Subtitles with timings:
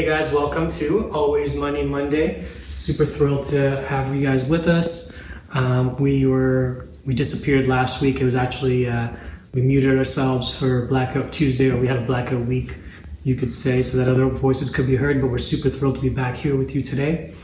[0.00, 2.46] Hey guys, welcome to Always Money Monday.
[2.74, 5.20] Super thrilled to have you guys with us.
[5.52, 8.18] Um, we were we disappeared last week.
[8.18, 9.12] It was actually uh,
[9.52, 12.76] we muted ourselves for Blackout Tuesday, or we had a blackout week,
[13.24, 15.20] you could say, so that other voices could be heard.
[15.20, 17.34] But we're super thrilled to be back here with you today.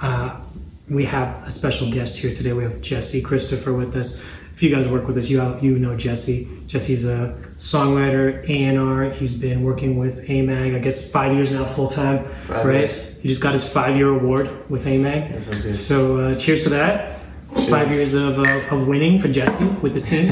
[0.00, 0.40] Uh,
[0.88, 2.54] we have a special guest here today.
[2.54, 4.26] We have Jesse Christopher with us.
[4.60, 6.46] If you guys work with us, you you know Jesse.
[6.66, 9.08] Jesse's a songwriter, A&R.
[9.08, 12.80] He's been working with AMAG, I guess five years now, full time, right?
[12.80, 13.06] years.
[13.22, 15.30] He just got his five year award with AMAG.
[15.30, 15.74] Yes, I did.
[15.74, 17.20] So uh, cheers to that.
[17.54, 17.70] Cheers.
[17.70, 20.28] Five years of, uh, of winning for Jesse with the team.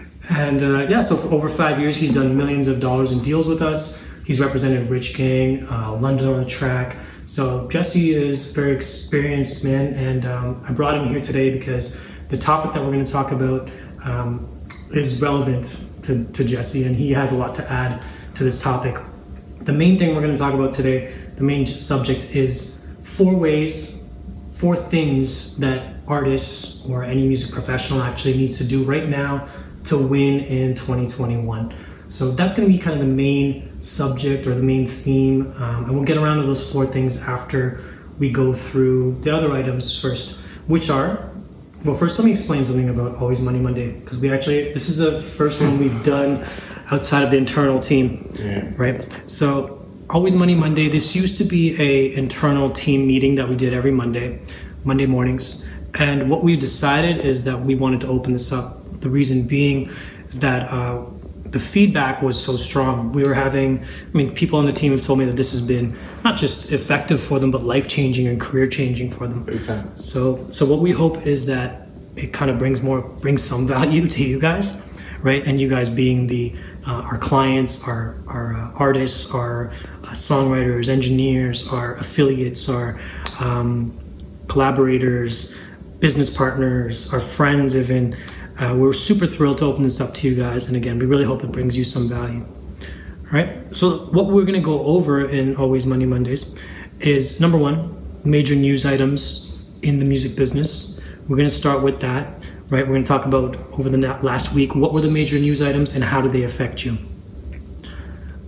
[0.28, 3.46] and uh, yeah, so for over five years, he's done millions of dollars in deals
[3.46, 4.12] with us.
[4.26, 6.96] He's represented Rich Gang, uh, London on da Track.
[7.26, 12.36] So Jesse is very experienced man, and um, I brought him here today because the
[12.36, 13.70] topic that we're going to talk about
[14.04, 14.48] um,
[14.90, 18.02] is relevant to, to Jesse, and he has a lot to add
[18.34, 18.96] to this topic.
[19.60, 24.04] The main thing we're going to talk about today, the main subject is four ways,
[24.52, 29.48] four things that artists or any music professional actually needs to do right now
[29.84, 31.74] to win in 2021.
[32.08, 35.84] So that's going to be kind of the main subject or the main theme, um,
[35.84, 37.82] and we'll get around to those four things after
[38.18, 41.27] we go through the other items first, which are
[41.84, 44.96] well, first let me explain something about Always Money Monday because we actually this is
[44.98, 46.44] the first one we've done
[46.90, 48.68] outside of the internal team Yeah.
[48.76, 49.06] right?
[49.26, 50.88] So always Money Monday.
[50.88, 54.40] This used to be a internal team meeting that we did every Monday,
[54.84, 55.64] Monday mornings.
[55.94, 59.00] And what we've decided is that we wanted to open this up.
[59.00, 59.90] The reason being
[60.28, 61.04] is that uh,
[61.50, 63.12] the feedback was so strong.
[63.12, 65.62] We were having, I mean, people on the team have told me that this has
[65.62, 69.46] been not just effective for them, but life changing and career changing for them.
[69.60, 69.98] Time.
[69.98, 74.08] So, so what we hope is that it kind of brings more, brings some value
[74.08, 74.80] to you guys,
[75.22, 75.44] right?
[75.46, 76.54] And you guys being the
[76.86, 79.70] uh, our clients, our our uh, artists, our
[80.04, 83.00] uh, songwriters, engineers, our affiliates, our
[83.40, 83.98] um,
[84.48, 85.58] collaborators,
[86.00, 88.16] business partners, our friends, even.
[88.58, 91.24] Uh, we're super thrilled to open this up to you guys, and again, we really
[91.24, 92.44] hope it brings you some value.
[93.26, 93.76] All right.
[93.76, 96.58] So what we're going to go over in Always Money Mondays
[96.98, 101.00] is number one, major news items in the music business.
[101.28, 102.26] We're going to start with that.
[102.70, 102.86] Right.
[102.86, 105.94] We're going to talk about over the last week what were the major news items
[105.94, 106.98] and how do they affect you.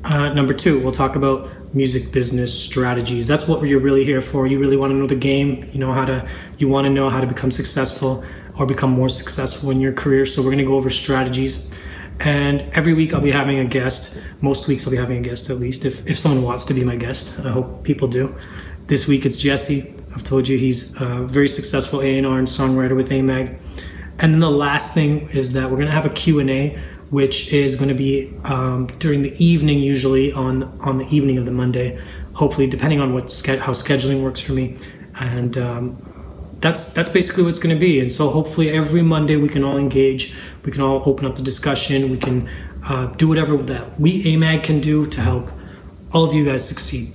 [0.03, 3.29] Uh, number two, we'll talk about music business strategies.
[3.29, 4.47] That's what you're really here for.
[4.47, 5.69] You really want to know the game.
[5.73, 6.27] You know how to.
[6.59, 8.25] You want to know how to become successful
[8.61, 10.27] or become more successful in your career.
[10.27, 11.71] So we're going to go over strategies.
[12.21, 14.23] And every week I'll be having a guest.
[14.43, 16.85] Most weeks I'll be having a guest at least, if, if someone wants to be
[16.85, 17.41] my guest.
[17.41, 18.37] I hope people do.
[18.87, 19.95] This week it's Jesse.
[20.15, 23.59] I've told you he's a very successful A&R and songwriter with AMAG.
[24.19, 26.79] And then the last thing is that we're going to have a Q&A,
[27.09, 31.47] which is going to be um, during the evening, usually on on the evening of
[31.47, 31.99] the Monday.
[32.35, 34.77] Hopefully, depending on what how scheduling works for me,
[35.19, 36.10] and um,
[36.61, 38.01] that's that's basically what's going to be.
[38.01, 40.35] And so hopefully every Monday we can all engage,
[40.65, 42.49] we can all open up the discussion, we can
[42.85, 45.51] uh, do whatever that we AMAG can do to help
[46.13, 47.15] all of you guys succeed.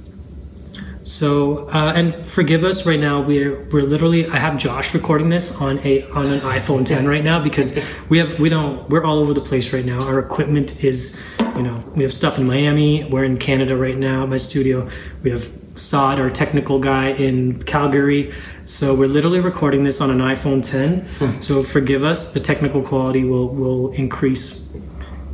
[1.03, 3.21] So uh, and forgive us right now.
[3.21, 4.27] We're we're literally.
[4.27, 7.79] I have Josh recording this on a on an iPhone 10 right now because
[8.09, 10.01] we have we don't we're all over the place right now.
[10.01, 13.03] Our equipment is you know we have stuff in Miami.
[13.03, 14.25] We're in Canada right now.
[14.25, 14.89] My studio.
[15.21, 18.33] We have Saad, our technical guy in Calgary.
[18.65, 21.41] So we're literally recording this on an iPhone 10.
[21.41, 22.33] so forgive us.
[22.33, 24.73] The technical quality will will increase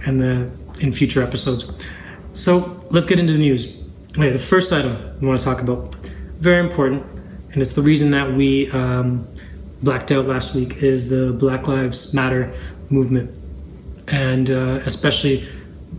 [0.05, 0.49] in the
[0.79, 1.71] in future episodes.
[2.33, 3.83] So let's get into the news.
[4.13, 5.95] Okay, the first item we want to talk about,
[6.39, 7.05] very important,
[7.53, 9.27] and it's the reason that we um,
[9.83, 12.53] blacked out last week, is the Black Lives Matter
[12.89, 13.31] movement,
[14.07, 15.47] and uh, especially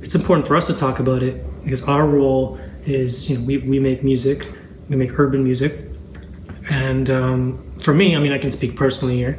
[0.03, 3.59] it's important for us to talk about it because our role is you know we,
[3.59, 4.47] we make music,
[4.89, 5.79] we make urban music,
[6.71, 9.39] and um, for me, I mean I can speak personally here.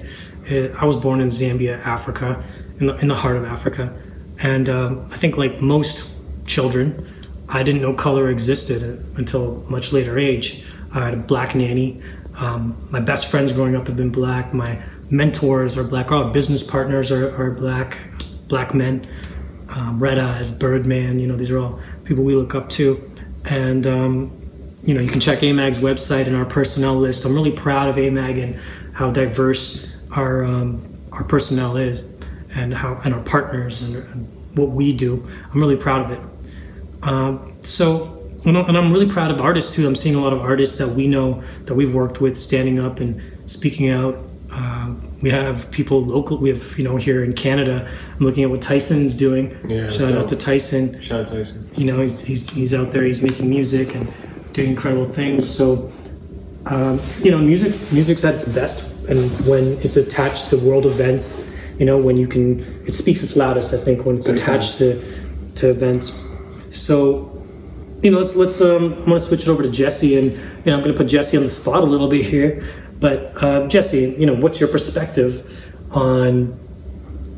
[0.50, 2.44] Uh, I was born in Zambia, Africa,
[2.80, 3.94] in the in the heart of Africa,
[4.40, 6.13] and um, I think like most
[6.45, 7.07] children,
[7.48, 10.66] I didn't know color existed until much later age.
[10.94, 12.01] I had a black nanny.
[12.36, 14.54] Um, my best friends growing up have been black.
[14.54, 16.12] My mentors are black.
[16.12, 17.98] Our business partners are, are black,
[18.48, 19.07] black men.
[19.69, 21.19] Um, Red Eyes, Birdman.
[21.19, 23.12] You know, these are all people we look up to.
[23.45, 24.44] And um,
[24.84, 27.25] you know, you can check AMAG's website and our personnel list.
[27.25, 28.60] I'm really proud of AMAG and
[28.94, 32.04] how diverse our um, our personnel is,
[32.54, 35.28] and how and our partners and, and what we do.
[35.51, 36.30] I'm really proud of it.
[37.04, 39.88] Um, so, and I'm and I'm really proud of artists too.
[39.88, 43.00] I'm seeing a lot of artists that we know that we've worked with standing up
[43.00, 44.18] and speaking out.
[45.22, 46.38] We have people local.
[46.38, 47.90] We have you know here in Canada.
[48.13, 49.57] I'm looking at what Tyson's doing.
[49.68, 51.69] Yeah, Shout out to Tyson Shout out to Tyson.
[51.75, 54.07] you know he's, he's, he's out there he's making music and
[54.54, 55.50] doing incredible things.
[55.50, 55.92] So,
[56.68, 61.56] um, you know, music's music's at its best, and when it's attached to world events,
[61.80, 63.74] you know, when you can, it speaks its loudest.
[63.74, 65.01] I think when it's Big attached to
[65.56, 66.19] to events.
[66.72, 67.30] So,
[68.01, 68.62] you know, let's let's.
[68.62, 71.36] Um, I'm gonna switch it over to Jesse, and you know, I'm gonna put Jesse
[71.38, 72.63] on the spot a little bit here.
[73.03, 75.44] But uh, Jesse, you know, what's your perspective
[75.91, 76.57] on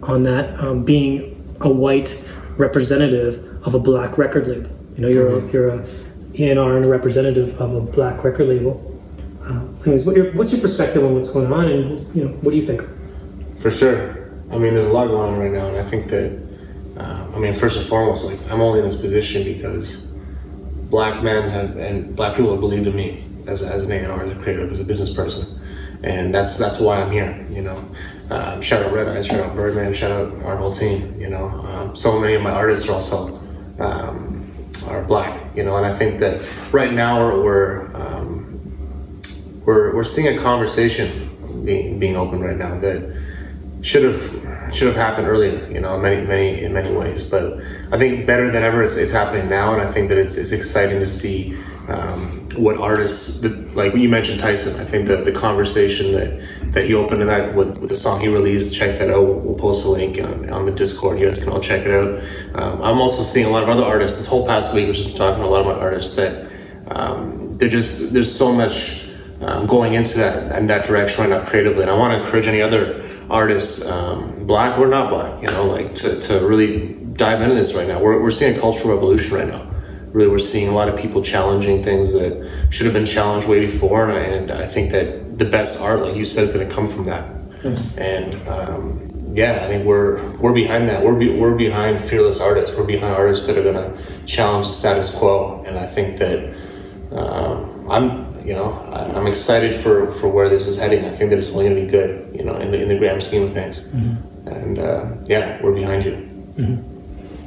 [0.04, 2.24] on that um, being a white
[2.56, 4.70] representative of a black record label?
[4.96, 5.86] You know, you're a, you're a
[6.38, 9.02] A&R and a representative of a black record label.
[9.42, 12.52] Uh, anyways, what your, what's your perspective on what's going on, and you know, what
[12.52, 12.84] do you think?
[13.58, 14.30] For sure.
[14.52, 16.48] I mean, there's a lot going on right now, and I think that,
[16.98, 20.14] uh, I mean, first and foremost, like I'm only in this position because
[20.92, 24.32] black men have and black people have believed in me as, as an A&R, as
[24.32, 25.60] a creative, as a business person,
[26.04, 27.46] and that's that's why I'm here.
[27.50, 27.92] You know,
[28.30, 31.16] um, shout out Red Eyes, shout out Birdman, shout out our whole team.
[31.20, 33.42] You know, um, so many of my artists are also
[33.80, 34.52] um,
[34.88, 35.56] are black.
[35.56, 39.22] You know, and I think that right now we're we're, um,
[39.66, 43.16] we're we're seeing a conversation being being open right now that
[43.82, 45.70] should have should have happened earlier.
[45.72, 47.24] You know, in many many in many ways.
[47.24, 47.60] But
[47.92, 50.52] I think better than ever, it's, it's happening now, and I think that it's it's
[50.52, 51.58] exciting to see
[51.88, 54.80] um, what artists that, like when you mentioned Tyson.
[54.80, 58.20] I think the the conversation that that he opened to that with, with the song
[58.20, 58.76] he released.
[58.76, 59.24] Check that out.
[59.24, 61.20] We'll, we'll post a link on, on the Discord.
[61.20, 62.24] You guys can all check it out.
[62.62, 64.18] Um, I'm also seeing a lot of other artists.
[64.18, 66.50] This whole past week, we've been talking to a lot of my artists that
[66.88, 69.10] um, they're just there's so much
[69.42, 71.82] um, going into that in that direction right now creatively.
[71.82, 75.66] And I want to encourage any other artists, um, black or not black, you know,
[75.66, 78.00] like to, to really dive into this right now.
[78.00, 79.72] We're, we're seeing a cultural revolution right now.
[80.16, 82.32] Really, we're seeing a lot of people challenging things that
[82.70, 84.10] should have been challenged way before.
[84.10, 86.74] And I, and I think that the best art, like you said, is going to
[86.74, 87.26] come from that.
[87.98, 91.04] And um, yeah, I mean, we're we're behind that.
[91.04, 92.78] We're be, we're behind fearless artists.
[92.78, 95.62] We're behind artists that are going to challenge the status quo.
[95.68, 96.56] And I think that
[97.12, 101.04] um, I'm you know, I- I'm excited for, for where this is heading.
[101.04, 102.98] I think that it's only going to be good, you know, in the, in the
[102.98, 103.88] grand scheme of things.
[104.46, 106.14] And uh, yeah, we're behind you.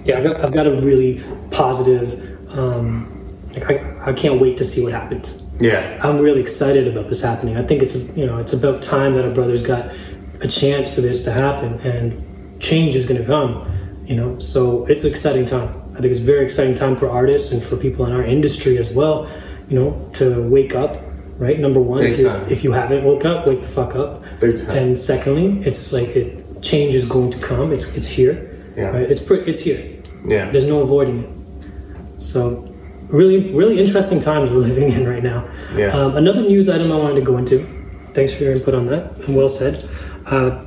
[0.04, 2.38] Yeah, I've got, I've got a really positive.
[2.50, 3.14] Um,
[3.54, 5.46] like I, I can't wait to see what happens.
[5.60, 7.56] Yeah, I'm really excited about this happening.
[7.56, 9.90] I think it's you know it's about time that our brothers got
[10.40, 13.66] a chance for this to happen, and change is going to come.
[14.06, 15.68] You know, so it's an exciting time.
[15.92, 18.78] I think it's a very exciting time for artists and for people in our industry
[18.78, 19.28] as well.
[19.68, 21.02] You know, to wake up.
[21.38, 24.24] Right, number one, if, you, if you haven't woke up, wake the fuck up.
[24.42, 27.72] And secondly, it's like it, change is going to come.
[27.72, 28.58] It's it's here.
[28.76, 28.86] Yeah.
[28.90, 29.08] Right?
[29.08, 30.02] It's it's here.
[30.26, 31.38] yeah, There's no avoiding it.
[32.18, 32.74] So,
[33.08, 35.48] really, really interesting times we're living in right now.
[35.74, 35.88] Yeah.
[35.88, 37.64] Um, another news item I wanted to go into.
[38.14, 39.88] Thanks for your input on that, and well said.
[40.26, 40.66] Uh,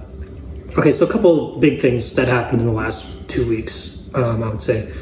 [0.78, 4.04] okay, so a couple big things that happened in the last two weeks.
[4.14, 4.94] Um, I would say.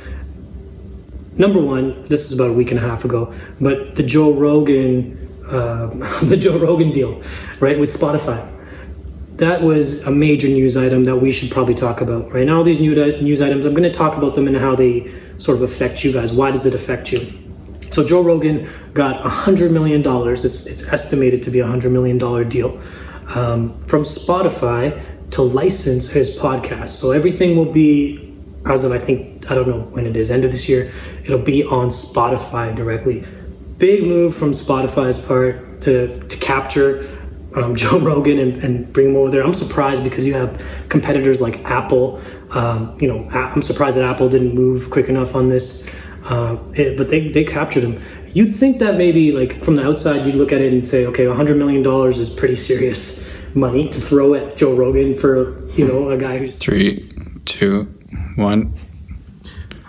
[1.36, 5.18] Number one, this is about a week and a half ago, but the Joe Rogan,
[5.48, 5.88] uh,
[6.24, 7.24] the Joe Rogan deal,
[7.60, 8.48] right, with Spotify
[9.40, 12.64] that was a major news item that we should probably talk about right now all
[12.64, 15.10] these new news items i'm going to talk about them and how they
[15.40, 17.20] sort of affect you guys why does it affect you
[17.92, 22.18] so joe rogan got $100 million it's, it's estimated to be a $100 million
[22.50, 22.80] deal
[23.36, 29.50] um, from spotify to license his podcast so everything will be as of i think
[29.50, 30.92] i don't know when it is end of this year
[31.24, 33.26] it'll be on spotify directly
[33.78, 37.08] big move from spotify's part to, to capture
[37.56, 39.44] um, Joe Rogan and, and bring him over there.
[39.44, 42.22] I'm surprised because you have competitors like Apple.
[42.52, 45.88] Um, you know, I'm surprised that Apple didn't move quick enough on this,
[46.26, 48.02] uh, it- but they, they captured him.
[48.34, 51.28] You'd think that maybe like from the outside, you'd look at it and say, okay,
[51.28, 56.10] 100 million dollars is pretty serious money to throw at Joe Rogan for you know
[56.12, 56.58] a guy who's.
[56.60, 57.10] Three,
[57.46, 57.86] two,
[58.36, 58.74] one.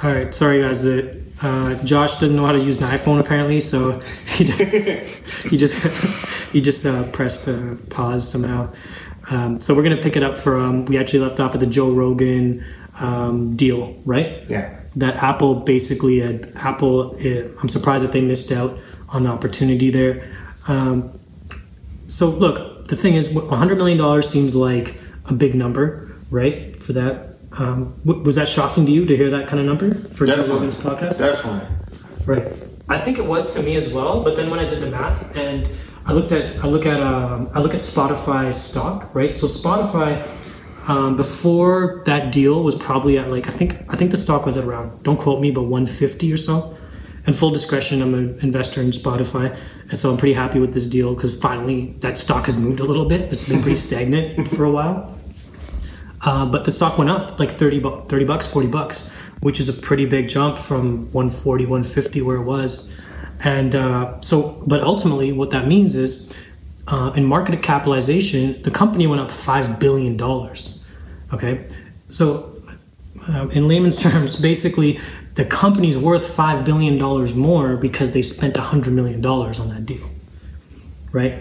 [0.03, 0.83] All right, sorry guys.
[0.83, 4.45] The, uh, Josh doesn't know how to use an iPhone apparently, so he,
[5.51, 5.75] he just
[6.53, 8.73] he just uh, pressed uh, pause somehow.
[9.31, 11.91] Um, so we're gonna pick it up from we actually left off at the Joe
[11.93, 12.65] Rogan
[12.99, 14.45] um, deal, right?
[14.49, 17.17] yeah, That Apple basically had Apple.
[17.21, 18.77] eh, I'm surprised that they missed out
[19.11, 20.23] on the opportunity there.
[20.69, 21.19] Um,
[22.09, 24.97] so look, the thing is, 100 million dollars seems like
[25.27, 26.75] a big number, right?
[26.77, 29.95] For that, um, w- was that shocking to you to hear that kind of number
[29.95, 31.19] for Joe Rogan's podcast?
[31.19, 31.67] definitely.
[32.27, 32.53] Right.
[32.89, 34.23] I think it was to me as well.
[34.25, 35.69] But then when I did the math and
[36.07, 39.39] I looked at I look at um, I look at Spotify's stock, right?
[39.39, 40.27] So Spotify
[40.89, 44.57] um, before that deal was probably at like I think I think the stock was
[44.57, 46.77] at around don't quote me, but 150 or so.
[47.27, 49.55] And full discretion, I'm an investor in Spotify,
[49.91, 52.85] and so I'm pretty happy with this deal because finally that stock has moved a
[52.85, 53.31] little bit.
[53.31, 55.19] It's been pretty stagnant for a while.
[56.23, 59.69] Uh, but the stock went up like 30, bu- 30 bucks, 40 bucks, which is
[59.69, 62.95] a pretty big jump from 140, 150 where it was.
[63.43, 66.37] And uh, so, but ultimately, what that means is,
[66.89, 70.85] uh, in market capitalization, the company went up five billion dollars.
[71.33, 71.67] Okay,
[72.09, 72.61] so
[73.29, 75.01] uh, in layman's terms, basically,
[75.35, 79.71] the company's worth five billion dollars more because they spent a hundred million dollars on
[79.71, 80.07] that deal,
[81.13, 81.35] right?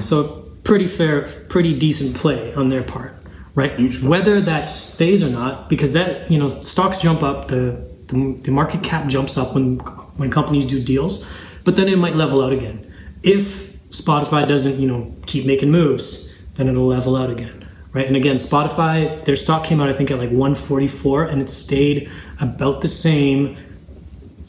[0.00, 3.14] So pretty fair, pretty decent play on their part,
[3.54, 3.78] right?
[4.02, 8.50] Whether that stays or not, because that you know stocks jump up, the, the the
[8.50, 9.78] market cap jumps up when
[10.16, 11.28] when companies do deals,
[11.64, 12.92] but then it might level out again.
[13.22, 18.06] If Spotify doesn't you know keep making moves, then it'll level out again, right?
[18.06, 22.10] And again, Spotify, their stock came out I think at like 144, and it stayed
[22.40, 23.56] about the same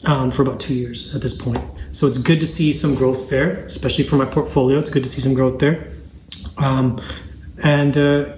[0.04, 1.62] um, for about two years at this point.
[1.92, 4.78] So it's good to see some growth there, especially for my portfolio.
[4.78, 5.92] It's good to see some growth there.
[6.58, 7.00] Um,
[7.62, 8.36] and uh,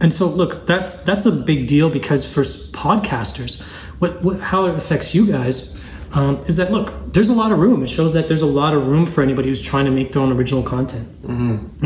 [0.00, 3.62] and so look, that's that's a big deal because for podcasters,
[3.98, 5.82] what, what how it affects you guys
[6.12, 7.82] um, is that look, there's a lot of room.
[7.82, 10.22] It shows that there's a lot of room for anybody who's trying to make their
[10.22, 11.08] own original content.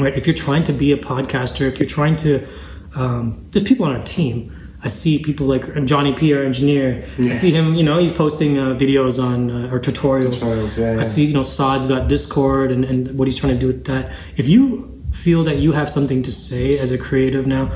[0.01, 0.17] Right?
[0.17, 2.47] If you're trying to be a podcaster, if you're trying to,
[2.95, 4.57] um, there's people on our team.
[4.85, 7.09] I see people like Johnny P, our engineer.
[7.19, 10.43] I see him, you know, he's posting uh, videos on uh, or tutorials.
[10.43, 13.61] Tutorials, yeah, I see, you know, Saad's got Discord and, and what he's trying to
[13.61, 14.13] do with that.
[14.37, 17.71] If you feel that you have something to say as a creative now,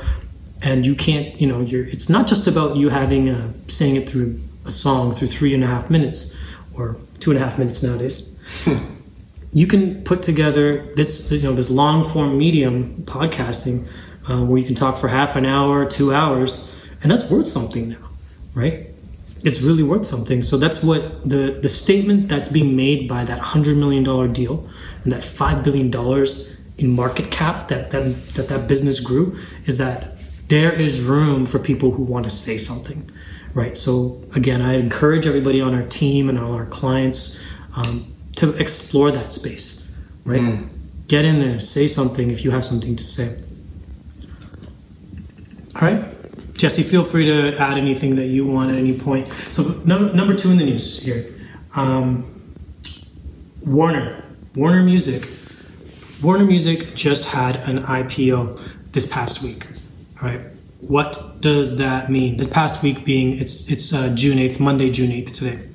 [0.61, 4.09] and you can't, you know, you're, it's not just about you having uh, saying it
[4.09, 6.36] through a song through three and a half minutes
[6.77, 8.39] or two and a half minutes nowadays.
[9.53, 13.87] you can put together this, you know, this long form medium podcasting
[14.29, 17.89] uh, where you can talk for half an hour, two hours, and that's worth something
[17.89, 18.09] now,
[18.53, 18.87] right?
[19.43, 20.41] It's really worth something.
[20.41, 24.67] So that's what the the statement that's being made by that hundred million dollar deal
[25.03, 29.77] and that five billion dollars in market cap that that, that that business grew is
[29.77, 30.17] that
[30.47, 33.09] there is room for people who want to say something,
[33.53, 33.75] right?
[33.75, 37.39] So again, I encourage everybody on our team and all our clients
[37.75, 39.91] um, to explore that space,
[40.25, 40.41] right?
[41.07, 43.41] Get in there, say something if you have something to say.
[45.75, 46.03] All right.
[46.55, 49.31] Jesse, feel free to add anything that you want at any point.
[49.51, 51.25] So, num- number two in the news here
[51.75, 52.25] um,
[53.65, 54.23] Warner.
[54.55, 55.29] Warner Music.
[56.21, 58.59] Warner Music just had an IPO
[58.91, 59.67] this past week.
[60.21, 60.41] All right.
[60.79, 62.37] What does that mean?
[62.37, 65.67] This past week being it's it's uh, June eighth, Monday, June eighth today.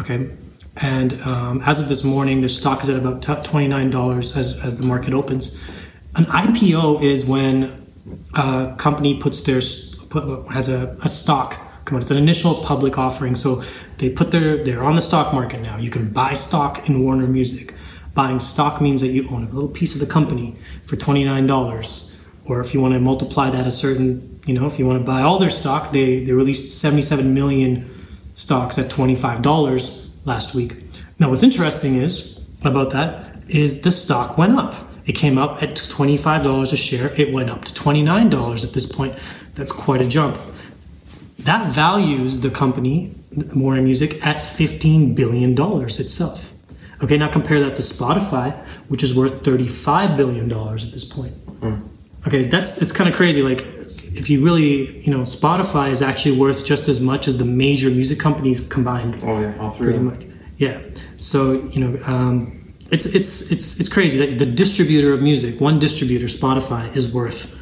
[0.00, 0.30] Okay.
[0.76, 4.58] And um, as of this morning, the stock is at about twenty nine dollars as
[4.64, 5.62] as the market opens.
[6.16, 7.86] An IPO is when
[8.34, 9.60] a company puts their
[10.08, 11.58] put, has a, a stock
[11.90, 12.02] come on.
[12.02, 13.62] It's an initial public offering, so
[13.98, 15.76] they put their they're on the stock market now.
[15.76, 17.74] You can buy stock in Warner Music.
[18.14, 20.56] Buying stock means that you own a little piece of the company
[20.86, 24.66] for twenty nine dollars, or if you want to multiply that a certain, you know,
[24.66, 27.88] if you want to buy all their stock, they they released seventy seven million
[28.34, 30.76] stocks at twenty five dollars last week.
[31.20, 34.74] Now, what's interesting is about that is the stock went up.
[35.06, 37.12] It came up at $25 a share.
[37.16, 39.18] It went up to $29 at this point.
[39.54, 40.36] That's quite a jump.
[41.40, 43.14] That values the company,
[43.54, 46.52] Warner Music, at $15 billion itself.
[47.02, 48.56] Okay, now compare that to Spotify,
[48.88, 51.34] which is worth $35 billion at this point.
[51.60, 51.89] Hmm.
[52.26, 53.42] Okay, that's it's kind of crazy.
[53.42, 53.60] Like,
[54.14, 57.88] if you really, you know, Spotify is actually worth just as much as the major
[57.90, 59.86] music companies combined Oh yeah, all three.
[59.86, 60.22] pretty much.
[60.58, 60.80] Yeah.
[61.18, 65.78] So you know, um, it's it's it's it's crazy that the distributor of music, one
[65.78, 67.56] distributor, Spotify, is worth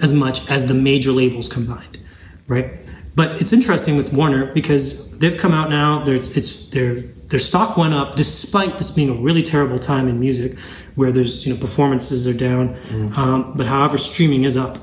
[0.00, 1.98] as much as the major labels combined,
[2.46, 2.70] right?
[3.16, 6.04] But it's interesting with Warner because they've come out now.
[6.04, 10.20] Their it's their their stock went up despite this being a really terrible time in
[10.20, 10.58] music,
[10.94, 12.76] where there's you know performances are down,
[13.16, 14.78] um, but however streaming is up.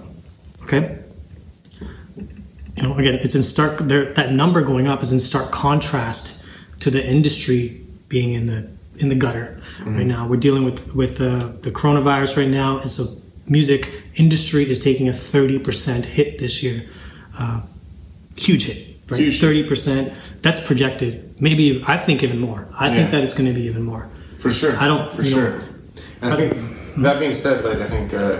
[0.64, 0.98] Okay
[2.82, 3.80] you know, again, it's in stark.
[3.80, 6.46] There, that number going up is in stark contrast
[6.80, 8.68] to the industry being in the
[8.98, 10.28] in the gutter right now.
[10.28, 13.06] We're dealing with with uh, the coronavirus right now, and so
[13.48, 16.90] music industry is taking a thirty percent hit this year.
[17.38, 17.62] Uh,
[18.36, 18.78] huge hit, right?
[18.78, 18.91] Huge hit.
[19.18, 20.14] Thirty percent.
[20.42, 21.36] That's projected.
[21.42, 22.68] Maybe I think even more.
[22.78, 23.12] I think Yeah.
[23.12, 24.08] that it's going to be even more.
[24.40, 24.76] For sure.
[24.78, 25.62] I don't- For you know- sure.
[26.22, 26.56] I think
[26.98, 28.38] that being said, like I think uh,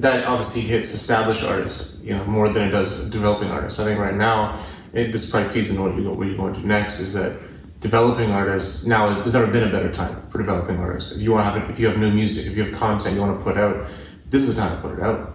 [0.00, 3.78] that obviously hits established artists, you know, more than it does developing artists.
[3.80, 4.58] I think right now,
[4.92, 7.32] it, this probably feeds into what you what you're going to do next is that
[7.80, 11.16] developing artists now is, there's never been a better time for developing artists.
[11.16, 13.20] If you want to have if you have new music, if you have content you
[13.20, 13.92] want to put out,
[14.30, 15.31] this is the time to put it out.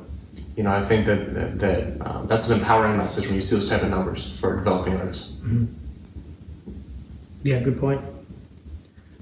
[0.58, 3.56] You know, I think that that, that um, that's an empowering message when you see
[3.56, 5.40] those type of numbers for developing artists.
[7.44, 8.02] Yeah, good point.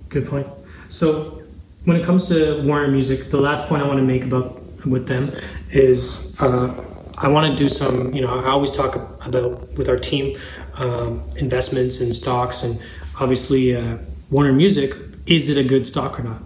[0.07, 0.47] Good point.
[0.87, 1.43] So,
[1.83, 5.07] when it comes to Warner Music, the last point I want to make about with
[5.07, 5.31] them
[5.71, 6.73] is uh,
[7.17, 8.13] I want to do some.
[8.13, 10.37] You know, I always talk about with our team
[10.75, 12.81] um, investments and stocks, and
[13.19, 13.97] obviously, uh,
[14.29, 16.41] Warner Music, is it a good stock or not?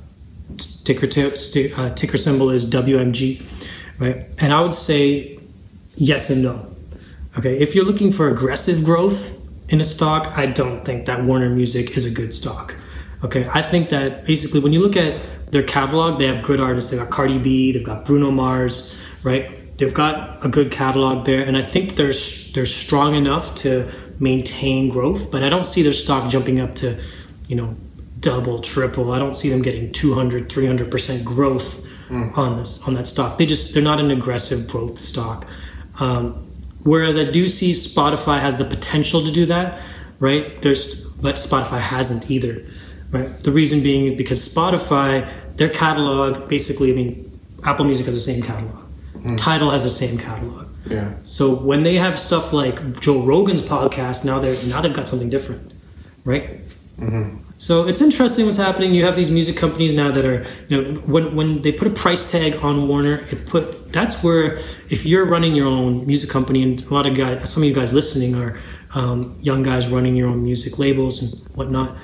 [0.83, 3.43] Ticker t- uh, ticker symbol is WMG,
[3.99, 4.25] right?
[4.37, 5.39] And I would say
[5.95, 6.75] yes and no.
[7.37, 9.39] Okay, if you're looking for aggressive growth
[9.69, 12.75] in a stock, I don't think that Warner Music is a good stock.
[13.23, 16.89] Okay, I think that basically when you look at their catalog, they have good artists.
[16.89, 19.77] They've got Cardi B, they've got Bruno Mars, right?
[19.77, 22.13] They've got a good catalog there, and I think they're
[22.53, 25.31] they're strong enough to maintain growth.
[25.31, 26.99] But I don't see their stock jumping up to,
[27.47, 27.75] you know,
[28.19, 29.11] double, triple.
[29.11, 33.37] I don't see them getting 200, 300 percent growth on this on that stock.
[33.37, 35.45] They just they're not an aggressive growth stock.
[35.99, 36.47] Um,
[36.83, 39.81] whereas I do see Spotify has the potential to do that,
[40.19, 40.61] right?
[40.61, 42.65] There's but Spotify hasn't either,
[43.11, 43.43] right?
[43.43, 48.41] The reason being because Spotify their catalog basically, I mean, Apple Music has the same
[48.41, 48.85] catalog,
[49.37, 50.67] Tidal has the same catalog.
[50.89, 51.13] Yeah.
[51.23, 55.29] So when they have stuff like Joe Rogan's podcast, now they're now they've got something
[55.29, 55.73] different,
[56.23, 56.61] right?
[57.57, 58.93] So it's interesting what's happening.
[58.93, 61.91] You have these music companies now that are, you know, when when they put a
[61.91, 66.63] price tag on Warner, it put that's where if you're running your own music company,
[66.63, 68.59] and a lot of guys, some of you guys listening are
[68.93, 71.97] um, young guys running your own music labels and whatnot.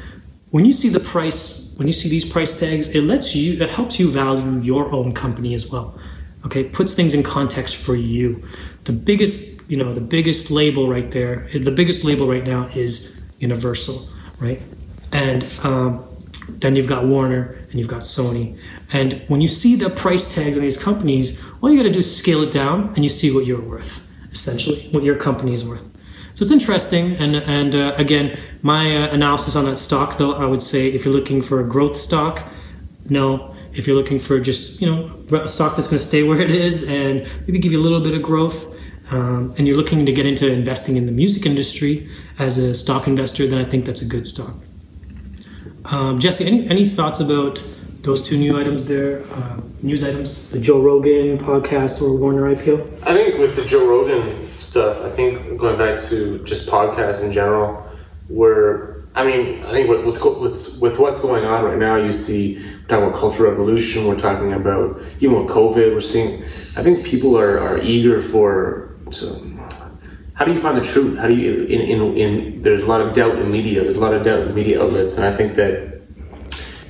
[0.52, 3.70] When you see the price, when you see these price tags, it lets you it
[3.70, 6.00] helps you value your own company as well.
[6.46, 8.44] Okay, puts things in context for you.
[8.84, 13.24] The biggest, you know, the biggest label right there, the biggest label right now is
[13.40, 14.08] Universal,
[14.40, 14.62] right?
[15.12, 16.06] And um,
[16.50, 18.58] then you've got Warner and you've got Sony.
[18.92, 22.00] And when you see the price tags on these companies, all you got to do
[22.00, 25.68] is scale it down, and you see what you're worth, essentially, what your company is
[25.68, 25.84] worth.
[26.36, 30.46] So it's interesting, and and uh, again, my uh, analysis on that stock, though, I
[30.46, 32.46] would say if you're looking for a growth stock,
[33.10, 33.56] no.
[33.74, 36.52] If you're looking for just you know a stock that's going to stay where it
[36.52, 38.74] is and maybe give you a little bit of growth,
[39.12, 43.08] um, and you're looking to get into investing in the music industry as a stock
[43.08, 44.65] investor, then I think that's a good stock.
[45.92, 47.64] Um, Jesse, any any thoughts about
[48.02, 53.04] those two new items there, uh, news items, the Joe Rogan podcast or Warner IPO?
[53.04, 57.32] I think with the Joe Rogan stuff, I think going back to just podcasts in
[57.32, 57.88] general,
[58.30, 62.58] where I mean, I think with with, with, what's going on right now, you see
[62.58, 64.08] we're talking about cultural revolution.
[64.08, 66.44] We're talking about even with COVID, we're seeing.
[66.76, 69.55] I think people are, are eager for to.
[70.36, 71.18] How do you find the truth?
[71.18, 73.82] How do you in, in in there's a lot of doubt in media.
[73.82, 76.02] There's a lot of doubt in media outlets, and I think that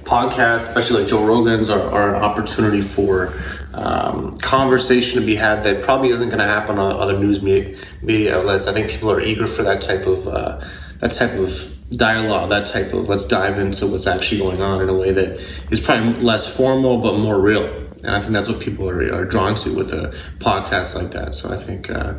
[0.03, 3.33] podcasts, especially like Joe Rogan's, are, are an opportunity for
[3.75, 7.77] um, conversation to be had that probably isn't going to happen on other news media,
[8.01, 8.65] media outlets.
[8.65, 10.65] I think people are eager for that type of uh,
[11.01, 14.89] that type of dialogue, that type of let's dive into what's actually going on in
[14.89, 17.65] a way that is probably less formal but more real.
[18.03, 21.35] And I think that's what people are, are drawn to with a podcast like that.
[21.35, 21.91] So I think.
[21.91, 22.15] Uh,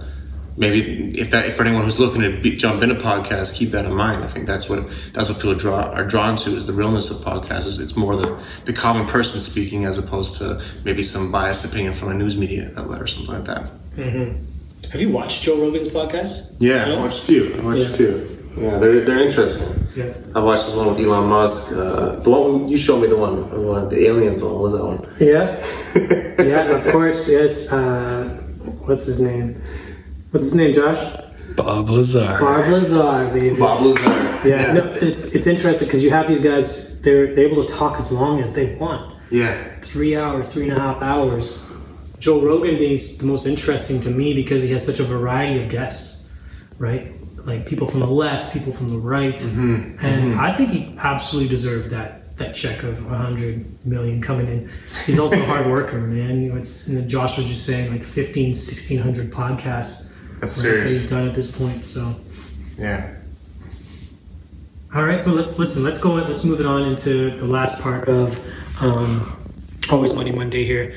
[0.56, 3.84] maybe if that if for anyone who's looking to be, jump into podcasts, keep that
[3.84, 4.24] in mind.
[4.24, 7.18] I think that's what that's what people draw are drawn to is the realness of
[7.24, 7.66] podcasts.
[7.66, 11.94] Is it's more the the common person speaking as opposed to maybe some biased opinion
[11.94, 13.70] from a news media outlet or something like that.
[14.92, 16.56] Have you watched Joe Rogan's podcast?
[16.60, 17.54] Yeah, I watched a few.
[17.56, 17.86] I watched Yeah.
[17.86, 18.36] a few.
[18.56, 19.68] Yeah, they're they're interesting.
[19.96, 20.12] Yeah.
[20.34, 21.72] I watched this one with Elon Musk.
[21.72, 24.52] Uh, the one you showed me, the one, the, one, the aliens one.
[24.52, 25.00] What was that one?
[25.18, 25.64] Yeah.
[26.42, 27.72] yeah, of course, yes.
[27.72, 28.28] Uh,
[28.84, 29.60] what's his name?
[30.30, 30.98] What's his name, Josh?
[31.54, 32.38] Bob Lazar.
[32.40, 33.56] Barb Lazar, baby.
[33.56, 34.48] Bob Lazar.
[34.48, 37.00] Yeah, no, it's it's interesting because you have these guys.
[37.00, 39.14] They're they're able to talk as long as they want.
[39.30, 39.78] Yeah.
[39.80, 41.70] Three hours, three and a half hours.
[42.18, 45.68] Joe Rogan being the most interesting to me because he has such a variety of
[45.68, 46.34] guests,
[46.78, 47.12] right?
[47.44, 50.04] Like people from the left, people from the right, mm-hmm.
[50.04, 50.40] and mm-hmm.
[50.40, 54.70] I think he absolutely deserved that that check of a hundred million coming in.
[55.06, 56.42] He's also a hard worker, man.
[56.42, 60.90] You know, it's you know, Josh was just saying like 15, 1600 podcasts That's serious.
[60.90, 61.84] he's done at this point.
[61.84, 62.14] So.
[62.78, 63.14] Yeah.
[64.94, 65.84] All right, so let's listen.
[65.84, 66.14] Let's go.
[66.14, 68.42] Let's move it on into the last part of
[68.80, 69.36] um,
[69.90, 70.94] Always Money Monday here,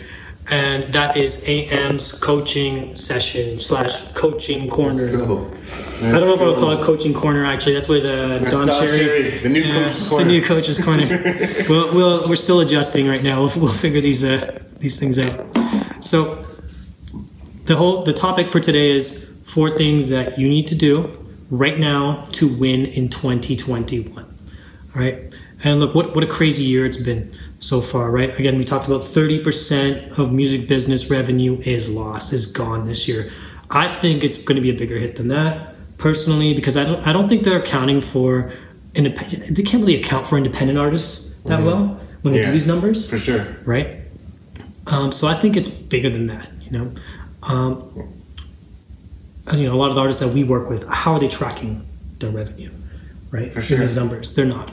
[0.47, 5.03] and that is AM's coaching session slash coaching corner.
[5.03, 7.45] I don't know if I'll call it coaching corner.
[7.45, 10.23] Actually, that's what uh, Don, Don Cherry, the new Yeah, coach's corner.
[10.25, 11.65] The new coach's corner.
[11.69, 13.41] we'll, we'll, we're still adjusting right now.
[13.45, 15.45] We'll, we'll figure these uh, these things out.
[15.99, 16.45] So
[17.65, 20.93] the whole the topic for today is four things that you need to do
[21.49, 25.17] right now to win in 2021 all right
[25.63, 28.85] and look what, what a crazy year it's been so far right again we talked
[28.87, 33.31] about 30% of music business revenue is lost is gone this year
[33.71, 37.05] i think it's going to be a bigger hit than that personally because i don't
[37.07, 38.51] i don't think they're accounting for
[38.93, 42.47] independent they can't really account for independent artists that well when they Yeah.
[42.47, 43.45] do these numbers For sure.
[43.65, 43.89] right?
[44.87, 46.49] Um, so I think it's bigger than that.
[46.65, 46.91] You know,
[47.43, 48.13] um,
[49.55, 51.85] you know, a lot of the artists that we work with, how are they tracking
[52.19, 52.71] their revenue,
[53.31, 53.51] right?
[53.51, 53.79] For sure.
[53.79, 54.71] these numbers, they're not.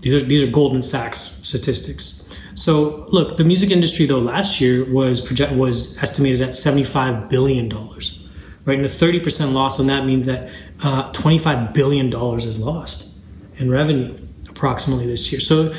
[0.00, 2.28] These are these are Goldman Sachs statistics.
[2.54, 7.28] So look, the music industry though last year was project was estimated at seventy five
[7.28, 8.22] billion dollars,
[8.64, 8.76] right?
[8.76, 10.50] And a thirty percent loss on that means that
[10.82, 13.14] uh, twenty five billion dollars is lost
[13.56, 15.40] in revenue approximately this year.
[15.40, 15.72] So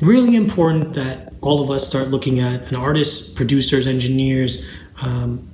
[0.00, 4.66] really important that all of us start looking at an artists, producers, engineers.
[5.00, 5.53] Um, and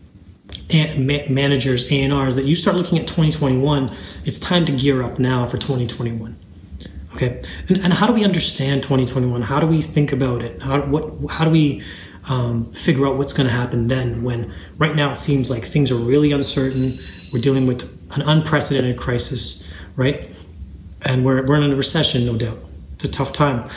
[1.28, 5.58] managers, A&Rs, that you start looking at 2021, it's time to gear up now for
[5.58, 6.36] 2021.
[7.14, 9.42] Okay, and, and how do we understand 2021?
[9.42, 10.62] How do we think about it?
[10.62, 11.82] How, what, how do we
[12.24, 15.90] um, figure out what's going to happen then when right now it seems like things
[15.90, 16.98] are really uncertain?
[17.32, 17.82] We're dealing with
[18.12, 20.28] an unprecedented crisis, right?
[21.02, 22.58] And we're, we're in a recession, no doubt.
[22.94, 23.68] It's a tough time.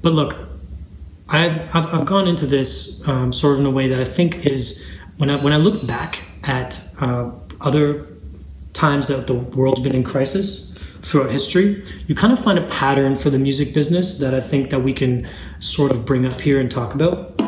[0.00, 0.36] But look,
[1.28, 4.46] I've, I've, I've gone into this um, sort of in a way that I think
[4.46, 4.86] is
[5.20, 7.30] when I, when I look back at uh,
[7.60, 8.06] other
[8.72, 13.18] times that the world's been in crisis throughout history, you kind of find a pattern
[13.18, 15.28] for the music business that I think that we can
[15.58, 17.38] sort of bring up here and talk about.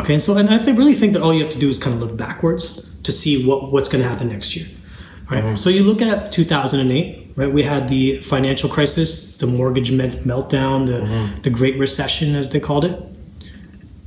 [0.00, 1.78] Okay, and so and I think, really think that all you have to do is
[1.78, 4.66] kind of look backwards to see what, what's going to happen next year.
[5.30, 5.58] All right?
[5.58, 7.50] So you look at 2008, right?
[7.50, 12.84] We had the financial crisis, the mortgage meltdown, the, the Great Recession, as they called
[12.84, 13.02] it.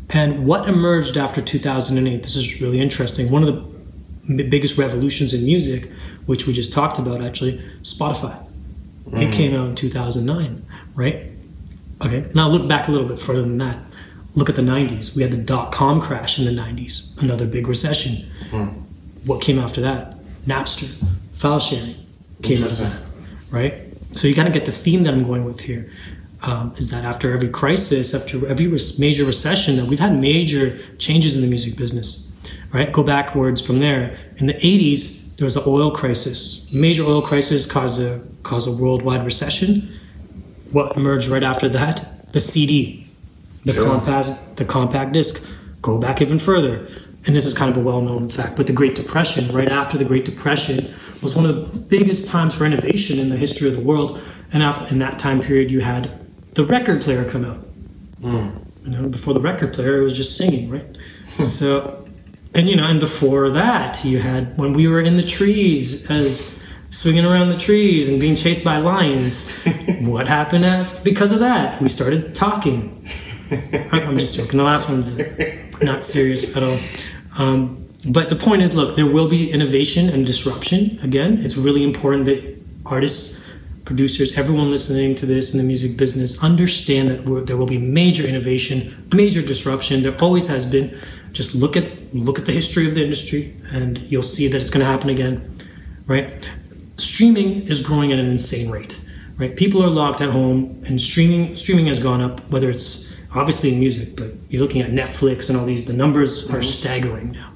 [0.09, 3.31] And what emerged after 2008, this is really interesting.
[3.31, 3.55] One of
[4.27, 5.91] the biggest revolutions in music,
[6.25, 8.37] which we just talked about actually, Spotify.
[9.09, 9.21] Mm.
[9.21, 10.65] It came out in 2009,
[10.95, 11.27] right?
[12.01, 13.77] Okay, now look back a little bit further than that.
[14.35, 15.15] Look at the 90s.
[15.15, 18.29] We had the dot com crash in the 90s, another big recession.
[18.51, 18.83] Mm.
[19.25, 20.15] What came after that?
[20.45, 20.91] Napster,
[21.33, 21.95] file sharing
[22.43, 23.01] came out of that,
[23.49, 23.73] right?
[24.11, 25.89] So you kind of get the theme that I'm going with here
[26.45, 28.67] um, is that after every crisis, after every
[28.99, 32.33] major recession, that we've had major changes in the music business,
[32.71, 32.91] right?
[32.91, 34.15] Go backwards from there.
[34.37, 36.71] In the 80s, there was the oil crisis.
[36.71, 39.91] Major oil crisis caused a caused a worldwide recession.
[40.71, 42.31] What emerged right after that?
[42.31, 43.07] The CD,
[43.65, 43.85] the sure.
[43.87, 45.45] compact, the compact disc.
[45.81, 46.87] Go back even further,
[47.25, 48.55] and this is kind of a well-known fact.
[48.55, 52.55] But the Great Depression, right after the Great Depression, was one of the biggest times
[52.55, 54.21] for innovation in the history of the world.
[54.51, 56.24] And after, in that time period, you had
[56.55, 57.59] the record player come out.
[58.21, 58.65] Mm.
[58.83, 60.97] You know, before the record player, it was just singing, right?
[61.45, 62.07] so,
[62.53, 66.59] and you know, and before that, you had when we were in the trees as
[66.89, 69.51] swinging around the trees and being chased by lions.
[69.99, 71.81] what happened after, because of that?
[71.81, 73.07] We started talking.
[73.91, 74.57] I'm just joking.
[74.57, 75.19] The last one's
[75.81, 76.79] not serious at all.
[77.37, 80.99] Um, but the point is, look, there will be innovation and disruption.
[81.01, 83.43] Again, it's really important that artists
[83.85, 88.27] producers, everyone listening to this in the music business, understand that there will be major
[88.27, 90.01] innovation, major disruption.
[90.01, 90.99] There always has been.
[91.31, 94.69] Just look at look at the history of the industry, and you'll see that it's
[94.69, 95.57] going to happen again,
[96.07, 96.49] right?
[96.97, 99.03] Streaming is growing at an insane rate,
[99.37, 99.55] right?
[99.55, 102.39] People are locked at home, and streaming streaming has gone up.
[102.49, 105.85] Whether it's obviously in music, but you're looking at Netflix and all these.
[105.85, 106.61] The numbers are mm-hmm.
[106.61, 107.51] staggering now,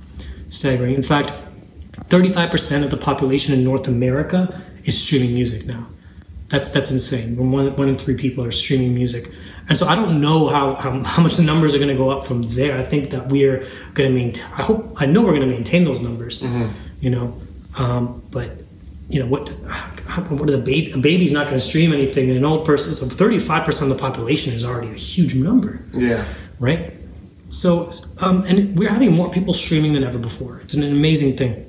[0.49, 0.93] staggering.
[0.93, 1.31] In fact,
[2.09, 5.87] 35% of the population in North America is streaming music now.
[6.49, 7.37] That's that's insane.
[7.37, 9.31] When one, one in three people are streaming music,
[9.69, 12.09] and so I don't know how how, how much the numbers are going to go
[12.09, 12.77] up from there.
[12.77, 14.45] I think that we're going to maintain.
[14.53, 16.41] I hope I know we're going to maintain those numbers.
[16.41, 16.75] Mm-hmm.
[17.01, 17.41] You know,
[17.75, 18.63] um, but
[19.09, 19.49] you know what?
[20.29, 20.91] What is a baby?
[20.91, 22.93] A baby's not going to stream anything, and an old person.
[22.93, 25.79] So thirty five percent of the population is already a huge number.
[25.93, 26.33] Yeah.
[26.59, 26.93] Right.
[27.49, 30.61] So um, and we're having more people streaming than ever before.
[30.61, 31.68] It's an amazing thing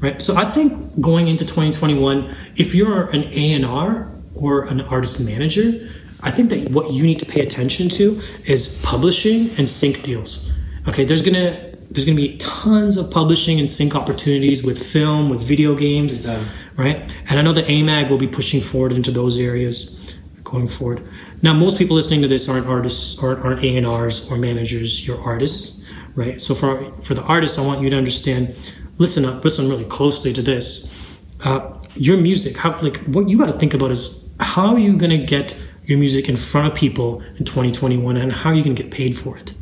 [0.00, 0.20] right?
[0.20, 5.88] So I think going into 2021, if you're an A&R or an artist manager,
[6.22, 10.52] I think that what you need to pay attention to is publishing and sync deals.
[10.88, 15.40] Okay, there's gonna there's gonna be tons of publishing and sync opportunities with film, with
[15.40, 16.48] video games, exactly.
[16.76, 17.16] right?
[17.28, 21.06] And I know that AMAG will be pushing forward into those areas going forward.
[21.42, 25.06] Now, most people listening to this aren't artists, or aren't A&Rs or managers.
[25.06, 26.40] You're artists, right?
[26.40, 28.56] So for for the artists, I want you to understand
[28.98, 31.16] listen up, listen really closely to this.
[31.42, 34.96] Uh, your music, how like what you got to think about is how are you
[34.96, 38.64] going to get your music in front of people in 2021, and how are you
[38.64, 39.54] going to get paid for it,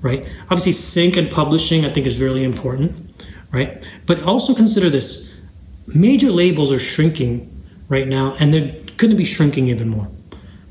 [0.00, 0.26] right?
[0.44, 3.14] Obviously, sync and publishing I think is really important,
[3.52, 3.88] right?
[4.06, 5.40] But also consider this:
[5.94, 7.48] major labels are shrinking
[7.88, 10.08] right now, and they're going to be shrinking even more,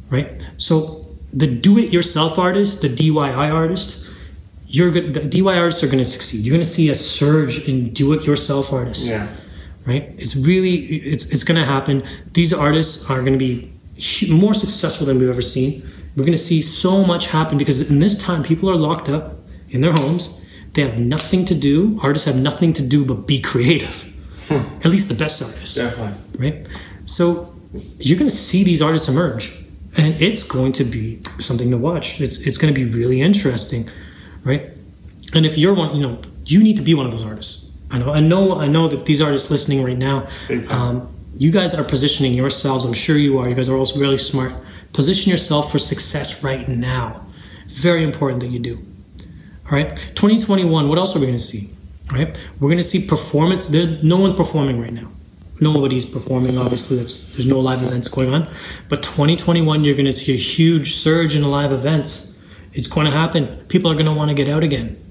[0.09, 0.29] right?
[0.57, 4.07] So the do-it-yourself artist, the DIY artist,
[4.71, 5.13] you're good.
[5.13, 6.45] The DIY artists are going to succeed.
[6.45, 9.05] You're going to see a surge in do-it-yourself artists.
[9.05, 9.35] Yeah.
[9.85, 10.13] Right.
[10.17, 10.75] It's really
[11.13, 12.03] it's it's going to happen.
[12.33, 13.71] These artists are going to be
[14.29, 15.87] more successful than we've ever seen.
[16.15, 19.39] We're going to see so much happen because in this time, people are locked up
[19.69, 20.39] in their homes.
[20.73, 21.99] They have nothing to do.
[22.01, 23.95] Artists have nothing to do but be creative.
[24.47, 24.63] Hmm.
[24.83, 25.75] At least the best artists.
[25.75, 26.17] Definitely.
[26.37, 26.67] Right.
[27.05, 27.53] So
[27.97, 29.61] you're going to see these artists emerge
[29.97, 32.21] and it's going to be something to watch.
[32.21, 33.89] It's it's going to be really interesting,
[34.43, 34.69] right?
[35.33, 37.71] And if you're one, you know, you need to be one of those artists.
[37.89, 40.27] I know, I know, I know that these artists listening right now,
[40.69, 42.85] um, you guys are positioning yourselves.
[42.85, 43.49] I'm sure you are.
[43.49, 44.53] You guys are also really smart.
[44.93, 47.25] Position yourself for success right now.
[47.65, 48.85] It's very important that you do.
[49.65, 49.89] All right.
[50.15, 50.89] 2021.
[50.89, 51.73] What else are we going to see?
[52.11, 52.35] All right.
[52.59, 53.67] We're going to see performance.
[53.69, 55.09] There, no one's performing right now.
[55.61, 56.57] Nobody's performing.
[56.57, 58.49] Obviously, that's, there's no live events going on.
[58.89, 62.30] But 2021, you're going to see a huge surge in live events.
[62.73, 63.65] It's going to happen.
[63.67, 65.01] People are going to want to get out again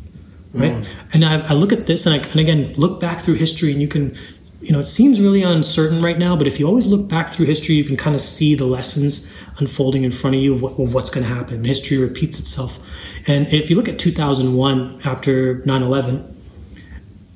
[0.52, 0.72] right?
[0.72, 0.86] Mm.
[1.12, 3.80] And I, I look at this and I and again look back through history, and
[3.80, 4.16] you can,
[4.60, 7.46] you know, it seems really uncertain right now, but if you always look back through
[7.46, 10.78] history, you can kind of see the lessons unfolding in front of you of, what,
[10.78, 11.64] of what's going to happen.
[11.64, 12.78] History repeats itself,
[13.26, 16.36] and if you look at 2001 after 9/11.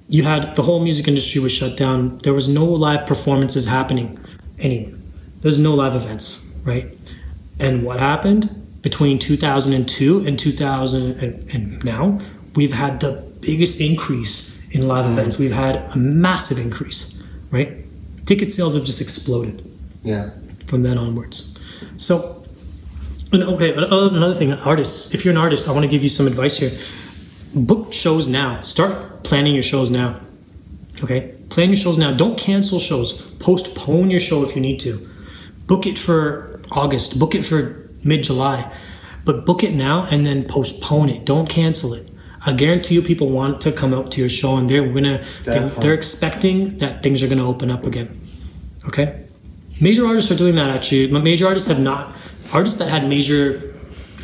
[0.06, 2.18] You had the whole music industry was shut down.
[2.24, 4.20] There was no live performances happening
[4.58, 4.94] anywhere.
[5.40, 6.96] There's no live events, right?
[7.58, 12.20] And what happened between 2002 and 2000 and, and now?
[12.54, 15.12] We've had the biggest increase in live mm.
[15.12, 15.38] events.
[15.38, 17.20] We've had a massive increase,
[17.50, 17.78] right?
[18.26, 19.68] Ticket sales have just exploded
[20.02, 20.30] Yeah.
[20.66, 21.58] from then onwards.
[21.96, 22.44] So,
[23.32, 25.14] okay, but, another thing, artists.
[25.14, 26.72] If you're an artist, I want to give you some advice here.
[27.54, 28.60] Book shows now.
[28.60, 30.20] Start planning your shows now.
[31.02, 32.12] Okay, plan your shows now.
[32.12, 33.14] Don't cancel shows.
[33.40, 35.08] Postpone your show if you need to.
[35.66, 37.18] Book it for August.
[37.18, 38.70] Book it for mid July,
[39.24, 41.24] but book it now and then postpone it.
[41.24, 42.10] Don't cancel it.
[42.46, 45.24] I guarantee you, people want to come out to your show and they're gonna.
[45.42, 48.20] They're, they're expecting that things are gonna open up again.
[48.86, 49.24] Okay.
[49.80, 51.10] Major artists are doing that actually.
[51.10, 52.14] Major artists have not.
[52.52, 53.74] Artists that had major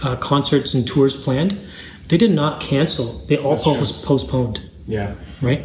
[0.03, 1.59] uh, concerts and tours planned,
[2.09, 3.25] they did not cancel.
[3.27, 4.61] They all post- postponed.
[4.87, 5.15] Yeah.
[5.41, 5.65] Right.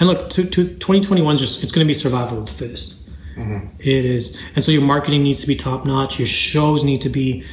[0.00, 3.03] And look, to, to 2021 is just it's going to be survival of the fittest.
[3.36, 6.18] It is, and so your marketing needs to be top notch.
[6.18, 7.44] Your shows need to be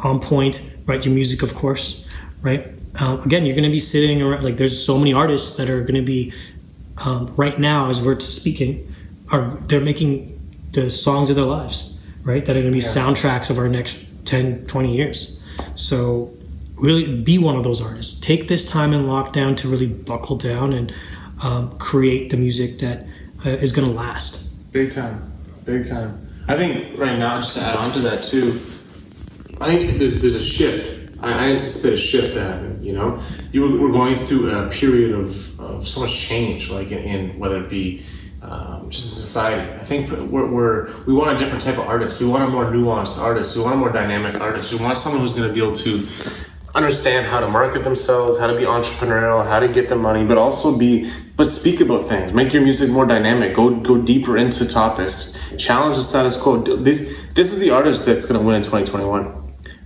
[0.00, 1.04] on point, right?
[1.04, 2.04] Your music, of course,
[2.42, 2.68] right?
[2.98, 5.82] Um, again, you're going to be sitting around like there's so many artists that are
[5.82, 6.32] going to be
[6.98, 8.94] um, right now as we're speaking
[9.30, 10.32] are they're making
[10.72, 12.44] the songs of their lives, right?
[12.46, 12.92] That are going to be Yeah.
[12.94, 15.40] soundtracks of our next 10, 20 years.
[15.74, 16.32] So
[16.76, 18.18] really be one of those artists.
[18.20, 20.92] Take this time in lockdown to really buckle down and
[21.42, 23.06] um, create the music that
[23.44, 24.45] uh, is going to last.
[24.76, 25.32] Big time,
[25.64, 26.28] big time.
[26.48, 28.60] I think right now, just to add on to that too,
[29.58, 31.18] I think there's there's a shift.
[31.22, 32.84] I, I anticipate a shift to happen.
[32.84, 33.18] You know,
[33.52, 37.64] you were, going through a period of, of so much change, like in, in whether
[37.64, 38.04] it be
[38.42, 39.72] um, just society.
[39.80, 42.20] I think we're, we're we want a different type of artist.
[42.20, 43.56] We want a more nuanced artist.
[43.56, 44.72] We want a more dynamic artist.
[44.72, 46.06] We want someone who's going to be able to
[46.76, 50.36] understand how to market themselves, how to be entrepreneurial, how to get the money, but
[50.36, 52.32] also be but speak about things.
[52.32, 53.56] Make your music more dynamic.
[53.56, 55.36] Go go deeper into topics.
[55.58, 56.60] Challenge the status quo.
[56.60, 59.32] This this is the artist that's going to win in 2021.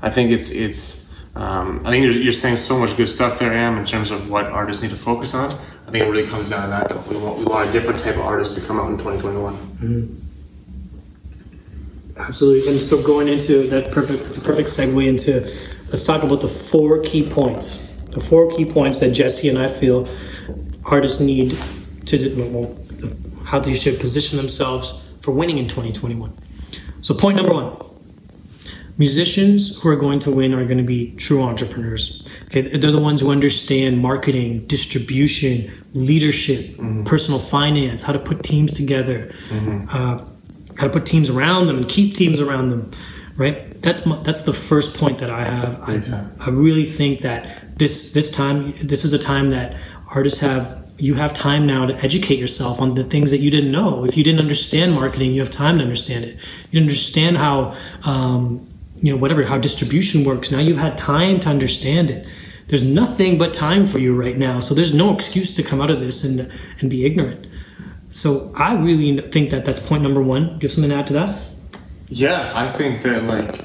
[0.02, 1.00] I think it's it's.
[1.36, 4.28] Um, I think you're, you're saying so much good stuff there, Am, in terms of
[4.28, 5.52] what artists need to focus on.
[5.86, 7.08] I think it really comes down to that.
[7.08, 10.20] We want we want a different type of artist to come out in 2021.
[12.16, 12.70] Absolutely.
[12.70, 15.50] And so going into that perfect, it's a perfect segue into,
[15.90, 17.94] let's talk about the four key points.
[18.12, 20.08] The four key points that Jesse and I feel
[20.84, 21.56] artists need
[22.06, 22.76] to,
[23.44, 26.32] how they should position themselves for winning in 2021.
[27.02, 27.76] So point number one,
[28.98, 32.26] musicians who are going to win are going to be true entrepreneurs.
[32.46, 38.72] Okay, they're the ones who understand marketing, distribution, leadership, personal finance, how to put teams
[38.72, 39.32] together,
[39.90, 40.24] uh,
[40.78, 42.90] how to put teams around them and keep teams around them.
[43.40, 43.80] Right.
[43.80, 45.80] That's my, that's the first point that I have.
[45.88, 45.98] I,
[46.44, 49.78] I really think that this this time this is a time that
[50.14, 53.72] artists have you have time now to educate yourself on the things that you didn't
[53.72, 54.04] know.
[54.04, 56.36] If you didn't understand marketing, you have time to understand it.
[56.70, 57.74] You understand how
[58.04, 60.50] um, you know whatever how distribution works.
[60.50, 62.26] Now you've had time to understand it.
[62.68, 65.90] There's nothing but time for you right now, so there's no excuse to come out
[65.90, 67.46] of this and and be ignorant.
[68.10, 70.42] So I really think that that's point number one.
[70.44, 71.49] Do you have something to add to that?
[72.10, 73.64] Yeah, I think that like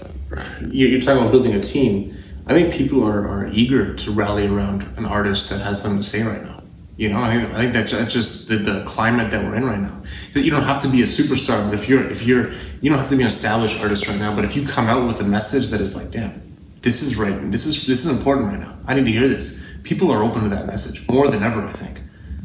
[0.70, 2.16] you- you're talking about building a team.
[2.48, 6.08] I think people are, are eager to rally around an artist that has something to
[6.08, 6.62] say right now.
[6.98, 9.66] You know, I think I think that that's just the, the climate that we're in
[9.66, 9.98] right now.
[10.34, 13.00] That You don't have to be a superstar, but if you're if you're you don't
[13.00, 14.34] have to be an established artist right now.
[14.36, 16.40] But if you come out with a message that is like, damn,
[16.82, 18.78] this is right, this is this is important right now.
[18.88, 19.62] I need to hear this.
[19.84, 21.62] People are open to that message more than ever.
[21.68, 22.00] I think.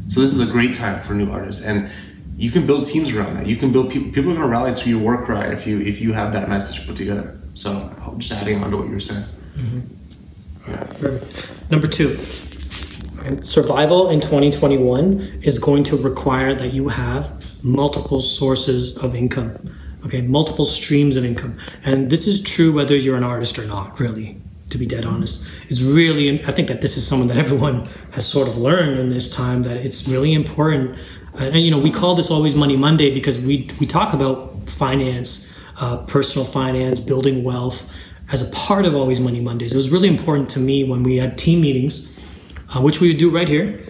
[0.08, 1.88] So this is a great time for new artists, and
[2.40, 3.46] you can build teams around that.
[3.46, 4.10] You can build people.
[4.10, 6.48] People are going to rally to your work right if you if you have that
[6.48, 7.38] message put together.
[7.52, 9.26] So just adding on to what you were saying.
[9.56, 10.94] Mm-hmm.
[10.94, 11.70] Perfect.
[11.70, 12.16] Number two,
[13.42, 19.76] survival in 2021 is going to require that you have multiple sources of income.
[20.06, 24.00] Okay, multiple streams of income, and this is true whether you're an artist or not.
[24.00, 26.42] Really, to be dead honest, is really.
[26.46, 29.62] I think that this is something that everyone has sort of learned in this time
[29.64, 30.98] that it's really important.
[31.34, 34.68] Uh, and you know, we call this always Money Monday because we we talk about
[34.68, 37.88] finance, uh, personal finance, building wealth
[38.32, 39.72] as a part of Always Money Mondays.
[39.72, 42.18] It was really important to me when we had team meetings,
[42.74, 43.80] uh, which we would do right here,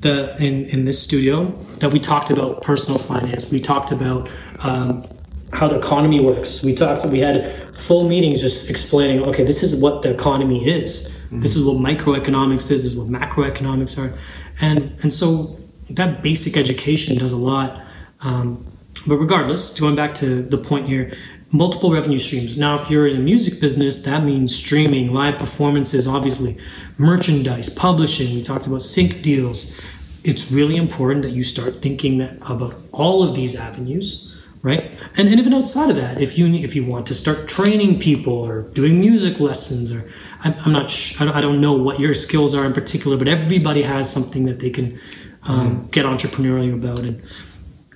[0.00, 1.46] the in in this studio,
[1.78, 3.50] that we talked about personal finance.
[3.50, 5.04] We talked about um,
[5.52, 6.62] how the economy works.
[6.62, 7.06] We talked.
[7.06, 9.22] We had full meetings just explaining.
[9.22, 11.10] Okay, this is what the economy is.
[11.26, 11.40] Mm-hmm.
[11.40, 12.82] This is what microeconomics is.
[12.82, 14.16] This is what macroeconomics are,
[14.60, 15.58] and and so
[15.90, 17.80] that basic education does a lot.
[18.20, 18.64] Um,
[19.06, 21.12] but regardless, going back to the point here,
[21.52, 22.58] multiple revenue streams.
[22.58, 26.58] Now, if you're in the music business, that means streaming, live performances, obviously,
[26.98, 28.34] merchandise, publishing.
[28.34, 29.78] We talked about sync deals.
[30.24, 34.90] It's really important that you start thinking about all of these avenues, right?
[35.16, 38.32] And, and even outside of that, if you if you want to start training people
[38.32, 42.54] or doing music lessons, or I'm, I'm not, sh- I don't know what your skills
[42.54, 44.98] are in particular, but everybody has something that they can
[45.46, 45.90] um, mm.
[45.90, 47.22] get entrepreneurial about, and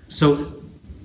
[0.08, 0.60] so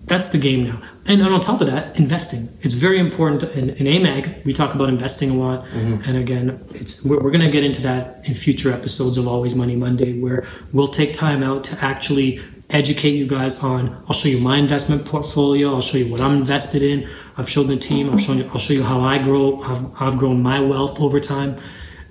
[0.05, 0.81] that's the game now.
[1.07, 2.47] And, and on top of that, investing.
[2.61, 3.43] It's very important.
[3.55, 5.65] In, in AMAG, we talk about investing a lot.
[5.65, 6.09] Mm-hmm.
[6.09, 9.55] And again, it's we're, we're going to get into that in future episodes of Always
[9.55, 14.03] Money Monday, where we'll take time out to actually educate you guys on.
[14.07, 15.73] I'll show you my investment portfolio.
[15.73, 17.07] I'll show you what I'm invested in.
[17.37, 18.11] I've shown the team.
[18.11, 18.49] I've shown you.
[18.51, 19.61] I'll show you how I grow.
[19.61, 21.57] How I've grown my wealth over time.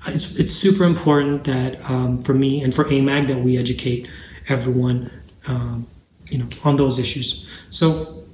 [0.06, 4.08] It's it's super important that um, for me and for AMAG that we educate
[4.48, 5.10] everyone,
[5.46, 5.86] um,
[6.26, 7.46] you know, on those issues.
[7.70, 8.24] So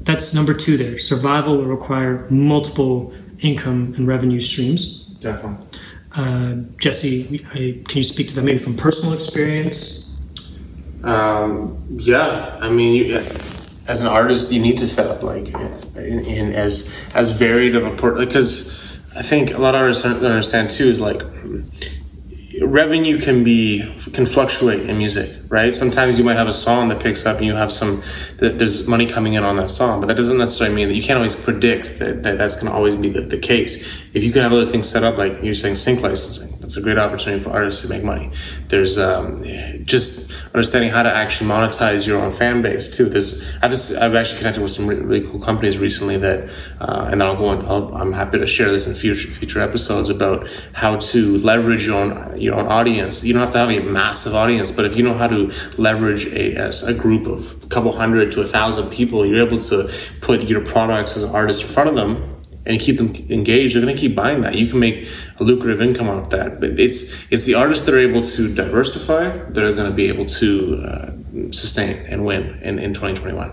[0.00, 0.98] that's number two there.
[0.98, 5.00] Survival will require multiple income and revenue streams.
[5.20, 5.66] Definitely.
[6.14, 10.10] Uh, Jesse, I, can you speak to that maybe from personal experience?
[11.04, 13.26] Um, yeah, I mean, you,
[13.88, 17.84] as an artist, you need to set up like in, in as as varied of
[17.84, 18.78] a port because
[19.16, 21.22] I think a lot of artists understand too is like
[22.66, 25.74] revenue can be can fluctuate in music right?
[25.74, 28.02] Sometimes you might have a song that picks up and you have some
[28.38, 31.02] that there's money coming in on that song but that doesn't necessarily mean that you
[31.02, 33.76] can't always predict that, that that's going to always be the, the case.
[34.14, 36.80] If you can have other things set up like you're saying sync licensing that's a
[36.80, 38.30] great opportunity for artists to make money.
[38.68, 39.44] There's um,
[39.84, 40.21] just
[40.54, 43.06] understanding how to actually monetize your own fan base too.
[43.06, 47.22] There's I've just, I've actually connected with some really, cool companies recently that, uh, and
[47.22, 47.64] I'll go on.
[47.66, 51.96] I'll, I'm happy to share this in future future episodes about how to leverage your
[51.96, 53.24] own your own audience.
[53.24, 56.26] You don't have to have a massive audience, but if you know how to leverage
[56.26, 56.52] a
[56.86, 60.64] a group of a couple hundred to a thousand people, you're able to put your
[60.64, 64.00] products as an artist in front of them and keep them engaged, they're going to
[64.00, 64.54] keep buying that.
[64.54, 66.60] You can make a lucrative income off that.
[66.60, 70.08] But it's it's the artists that are able to diversify that are going to be
[70.08, 71.12] able to uh,
[71.50, 73.50] sustain and win in, in 2021.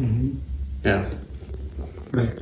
[0.00, 0.38] Mm-hmm.
[0.84, 1.10] Yeah.
[2.12, 2.38] Right.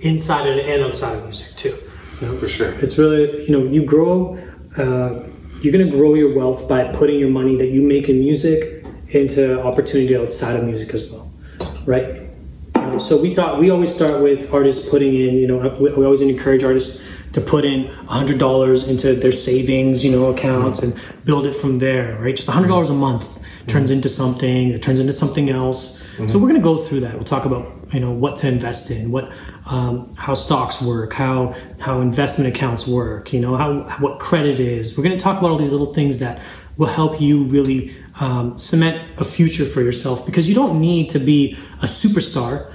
[0.00, 1.76] Inside and outside of music too.
[2.20, 2.38] You know?
[2.38, 2.72] For sure.
[2.80, 4.38] It's really you know you grow.
[4.76, 5.24] Uh,
[5.60, 8.84] you're going to grow your wealth by putting your money that you make in music
[9.08, 11.28] into opportunity outside of music as well,
[11.84, 12.27] right?
[12.96, 13.58] So we talk.
[13.58, 15.34] We always start with artists putting in.
[15.34, 20.02] You know, we, we always encourage artists to put in hundred dollars into their savings,
[20.04, 22.16] you know, accounts and build it from there.
[22.20, 24.70] Right, just hundred dollars a month turns into something.
[24.70, 26.02] It turns into something else.
[26.02, 26.28] Mm-hmm.
[26.28, 27.14] So we're going to go through that.
[27.14, 29.30] We'll talk about you know what to invest in, what
[29.66, 33.32] um, how stocks work, how how investment accounts work.
[33.32, 34.96] You know how what credit is.
[34.96, 36.40] We're going to talk about all these little things that
[36.78, 41.18] will help you really um, cement a future for yourself because you don't need to
[41.18, 42.72] be a superstar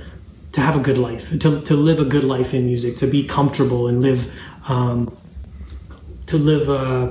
[0.53, 3.23] to have a good life, to, to live a good life in music, to be
[3.23, 4.31] comfortable and live,
[4.67, 5.15] um,
[6.27, 7.07] to live, uh,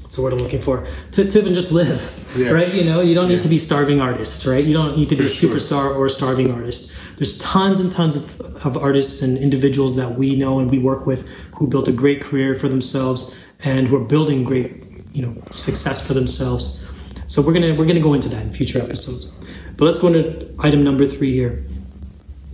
[0.00, 0.86] what's the word I'm looking for?
[1.12, 2.00] To, to even just live,
[2.36, 2.50] yeah.
[2.50, 2.72] right?
[2.72, 3.42] You know, you don't need yeah.
[3.42, 4.64] to be starving artists, right?
[4.64, 5.94] You don't need to be For a superstar sure.
[5.94, 6.96] or a starving artist.
[7.16, 11.06] There's tons and tons of, of artists and individuals that we know and we work
[11.06, 15.34] with who built a great career for themselves and who are building great, you know,
[15.50, 16.84] success for themselves.
[17.26, 19.32] So we're gonna we're gonna go into that in future episodes.
[19.76, 21.64] But let's go into item number three here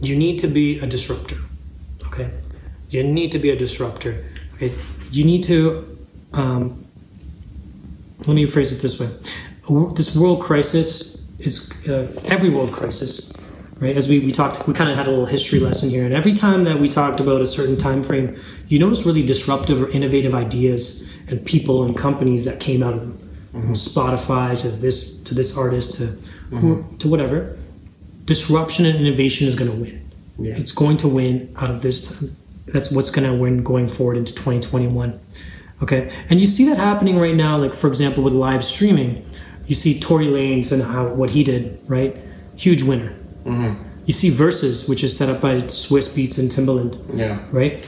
[0.01, 1.37] you need to be a disruptor.
[2.07, 2.31] Okay,
[2.91, 4.25] you need to be a disruptor.
[4.55, 4.73] Okay,
[5.11, 5.99] you need to.
[6.33, 6.85] Um,
[8.27, 9.09] let me phrase it this way:
[9.95, 13.33] this world crisis is uh, every world crisis,
[13.79, 13.97] right?
[13.97, 16.33] As we, we talked, we kind of had a little history lesson here, and every
[16.33, 18.39] time that we talked about a certain time frame,
[18.69, 23.01] you notice really disruptive or innovative ideas and people and companies that came out of
[23.01, 23.13] them.
[23.55, 23.63] Mm-hmm.
[23.63, 26.05] From Spotify to this to this artist to
[26.51, 26.97] mm-hmm.
[26.99, 27.57] to whatever
[28.27, 30.11] disruption and innovation is going to win.
[30.39, 30.55] Yeah.
[30.57, 32.25] It's going to win out of this.
[32.67, 35.19] That's what's going to win going forward into 2021.
[35.83, 37.59] Okay, and you see that happening right now.
[37.59, 39.25] Like for example, with live streaming,
[39.67, 41.79] you see Tory Lanez and how what he did.
[41.87, 42.17] Right,
[42.57, 43.15] huge winner.
[43.45, 43.83] Mm-hmm.
[44.07, 47.45] You see Verzuz, which is set up by Swizz Beatz and Timbaland, Yeah.
[47.53, 47.85] right?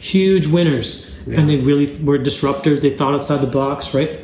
[0.00, 2.80] Huge winners, and they really were disruptors.
[2.82, 4.20] They thought outside the box, right?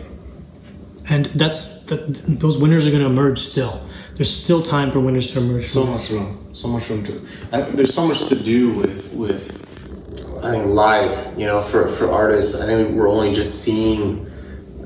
[1.08, 3.80] And that's that, those winners are going to emerge still.
[4.16, 5.66] There's still time for winners to emerge.
[5.66, 6.48] So much room.
[6.54, 7.20] So much room to.
[7.52, 9.62] I, there's so much to do with with.
[10.42, 11.38] I think live.
[11.38, 14.24] You know, for for artists, I think we're only just seeing.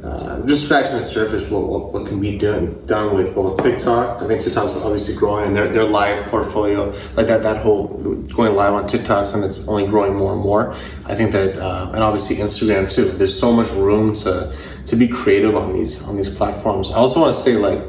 [0.03, 4.23] Uh, just scratching the surface what, what, what can be done done with both TikTok.
[4.23, 7.89] I think TikTok's obviously growing and their, their live portfolio, like that that whole
[8.35, 10.73] going live on TikToks and it's only growing more and more.
[11.05, 13.13] I think that uh, and obviously Instagram too.
[13.13, 14.57] There's so much room to
[14.87, 16.91] to be creative on these on these platforms.
[16.91, 17.83] I also want to say like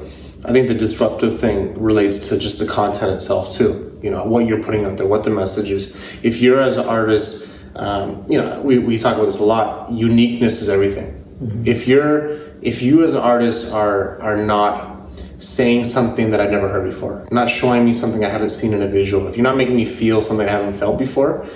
[0.44, 4.00] I think the disruptive thing relates to just the content itself too.
[4.02, 5.96] You know what you're putting out there, what the message is.
[6.24, 9.92] If you're as an artist, um, you know we, we talk about this a lot.
[9.92, 11.18] Uniqueness is everything.
[11.66, 14.90] If you're if you as an artist are are not
[15.38, 18.82] saying something that I've never heard before, not showing me something I haven't seen in
[18.82, 21.48] a visual, if you're not making me feel something I haven't felt before,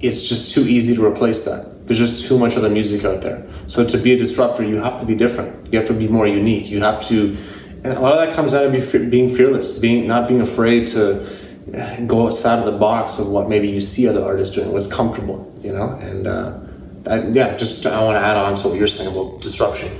[0.00, 1.86] it's just too easy to replace that.
[1.86, 3.46] There's just too much other music out there.
[3.66, 5.70] So to be a disruptor, you have to be different.
[5.72, 6.70] You have to be more unique.
[6.70, 7.36] You have to,
[7.84, 10.88] and a lot of that comes out of be, being fearless, being not being afraid
[10.88, 11.24] to
[11.76, 14.86] uh, go outside of the box of what maybe you see other artists doing, what's
[14.86, 15.90] comfortable, you know.
[15.90, 16.58] And uh,
[17.06, 19.90] I, yeah, just I want to add on to what you're saying about disruption.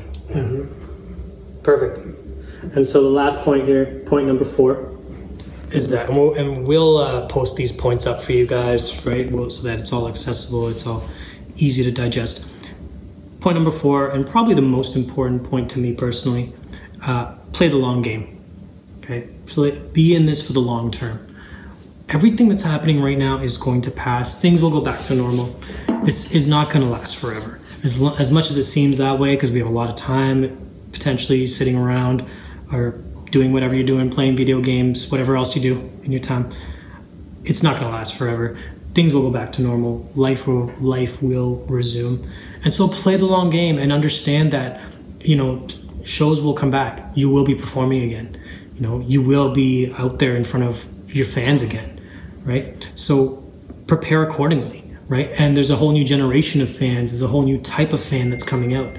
[1.62, 1.98] Perfect.
[2.74, 4.98] And so the last point here, point number four,
[5.70, 9.30] is that, and we'll, and we'll uh, post these points up for you guys, right?
[9.30, 11.04] We'll, so that it's all accessible, it's all
[11.56, 12.50] easy to digest.
[13.40, 16.54] Point number four, and probably the most important point to me personally,
[17.04, 18.42] uh, play the long game.
[19.02, 21.34] Okay, play, be in this for the long term.
[22.08, 24.40] Everything that's happening right now is going to pass.
[24.40, 25.54] Things will go back to normal.
[26.04, 27.58] This is not going to last forever.
[27.82, 29.96] As, lo- as much as it seems that way, because we have a lot of
[29.96, 30.58] time
[30.92, 32.24] potentially sitting around
[32.72, 32.92] or
[33.30, 36.50] doing whatever you're doing, playing video games, whatever else you do in your time,
[37.44, 38.56] it's not going to last forever.
[38.94, 40.08] Things will go back to normal.
[40.14, 42.30] Life will life will resume,
[42.62, 44.80] and so play the long game and understand that
[45.20, 45.66] you know
[46.04, 47.10] shows will come back.
[47.14, 48.40] You will be performing again.
[48.74, 52.00] You know you will be out there in front of your fans again,
[52.44, 52.88] right?
[52.94, 53.42] So
[53.86, 55.30] prepare accordingly, right?
[55.38, 57.10] And there's a whole new generation of fans.
[57.10, 58.92] There's a whole new type of fan that's coming out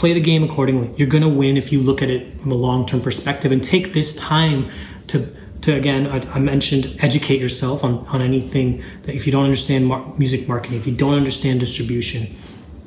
[0.00, 0.90] play the game accordingly.
[0.96, 3.92] You're going to win if you look at it from a long-term perspective and take
[3.92, 4.70] this time
[5.08, 5.26] to
[5.60, 9.86] to again I, I mentioned educate yourself on on anything that if you don't understand
[9.86, 12.34] mar- music marketing, if you don't understand distribution,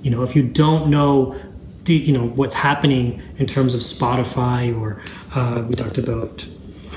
[0.01, 1.35] you know, if you don't know
[1.85, 5.01] the you know what's happening in terms of Spotify or
[5.35, 6.47] uh, we talked about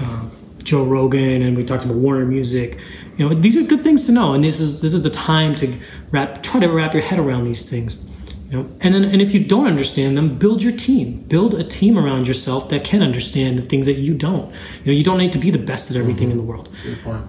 [0.00, 0.26] uh,
[0.62, 2.78] Joe Rogan and we talked about Warner Music.
[3.16, 5.54] You know, these are good things to know, and this is this is the time
[5.56, 5.78] to
[6.10, 8.02] wrap try to wrap your head around these things.
[8.50, 11.22] You know, and then and if you don't understand them, build your team.
[11.22, 14.52] Build a team around yourself that can understand the things that you don't.
[14.84, 16.68] You know, you don't need to be the best at everything in the world,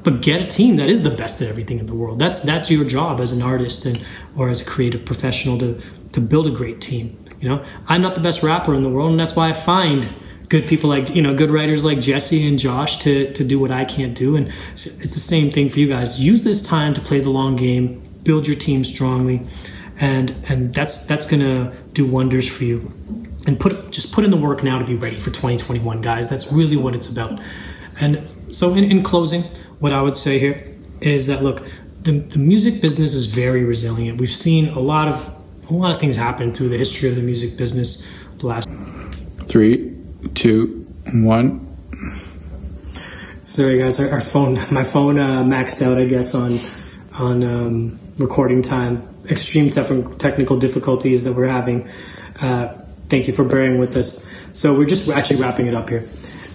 [0.03, 2.19] but get a team that is the best at everything in the world.
[2.19, 4.03] That's that's your job as an artist and
[4.35, 5.81] or as a creative professional to
[6.11, 7.17] to build a great team.
[7.39, 10.07] You know, I'm not the best rapper in the world, and that's why I find
[10.49, 13.71] good people like you know good writers like Jesse and Josh to to do what
[13.71, 14.35] I can't do.
[14.35, 16.19] And it's the same thing for you guys.
[16.19, 18.03] Use this time to play the long game.
[18.23, 19.45] Build your team strongly
[19.99, 22.91] and and that's that's gonna do wonders for you
[23.45, 26.51] and put just put in the work now to be ready for 2021 guys that's
[26.51, 27.39] really what it's about
[27.99, 28.21] and
[28.51, 29.41] so in, in closing
[29.79, 31.65] what i would say here is that look
[32.03, 35.33] the, the music business is very resilient we've seen a lot of
[35.69, 38.07] a lot of things happened through the history of the music business
[38.39, 38.67] the last
[39.47, 39.95] Three,
[40.35, 41.63] two, one.
[43.43, 43.99] Sorry, guys.
[43.99, 46.59] Our, our phone, my phone uh, maxed out, I guess, on
[47.13, 49.07] on um, recording time.
[49.29, 51.89] Extreme tef- technical difficulties that we're having.
[52.39, 52.77] Uh,
[53.09, 54.27] thank you for bearing with us.
[54.51, 56.07] So we're just actually wrapping it up here.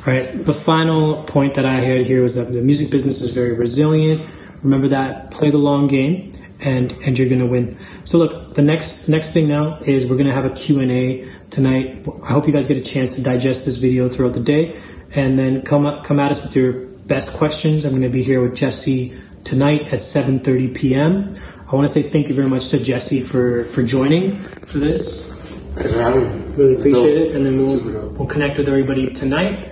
[0.06, 0.44] All right.
[0.44, 4.28] The final point that I had here was that the music business is very resilient.
[4.62, 5.30] Remember that.
[5.30, 6.32] Play the long game,
[6.62, 7.78] and and you're gonna win.
[8.04, 11.32] So look, the next next thing now is we're gonna have a Q and A
[11.50, 12.06] tonight.
[12.22, 14.80] I hope you guys get a chance to digest this video throughout the day,
[15.14, 17.84] and then come up, come at us with your best questions.
[17.84, 21.36] I'm going to be here with Jesse tonight at 7:30 p.m.
[21.70, 25.30] I want to say thank you very much to Jesse for for joining for this.
[25.74, 26.54] Thanks for having me.
[26.54, 27.28] Really appreciate Dope.
[27.30, 29.70] it, and then we'll we'll connect with everybody tonight.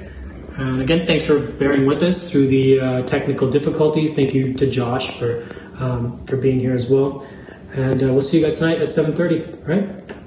[0.57, 4.15] And again, thanks for bearing with us through the uh, technical difficulties.
[4.15, 5.47] Thank you to Josh for
[5.81, 7.27] um, for being here as well.
[7.75, 9.69] And uh, we'll see you guys tonight at 7:30.
[9.69, 10.20] All right.